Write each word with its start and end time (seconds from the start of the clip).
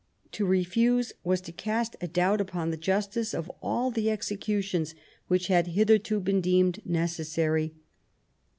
To 0.31 0.47
refuse 0.47 1.13
was 1.23 1.41
to 1.41 1.51
cast 1.51 1.95
a 2.01 2.07
doubt 2.07 2.41
upon 2.41 2.71
the 2.71 2.75
justice 2.75 3.35
of 3.35 3.51
all 3.61 3.91
the 3.91 4.09
executions 4.09 4.95
which 5.27 5.45
had 5.45 5.67
hitherto 5.77 6.19
been 6.19 6.41
deemed 6.41 6.83
necessary. 6.83 7.75